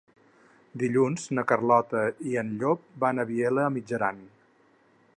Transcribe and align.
Dilluns 0.83 1.27
na 1.39 1.43
Carlota 1.51 2.03
i 2.31 2.35
en 2.45 2.51
Llop 2.63 2.91
van 3.05 3.21
a 3.21 3.27
Vielha 3.33 3.67
e 3.69 3.75
Mijaran. 3.79 4.29